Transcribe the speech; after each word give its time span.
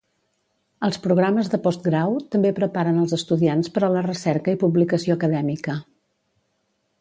Els 0.85 0.95
programes 1.01 1.51
de 1.53 1.59
postgrau 1.67 2.17
també 2.35 2.53
preparen 2.61 2.97
als 3.03 3.13
estudiants 3.19 3.69
per 3.77 3.85
a 3.89 3.91
la 3.97 4.03
recerca 4.09 4.57
i 4.57 4.61
publicació 4.65 5.19
acadèmica. 5.21 5.77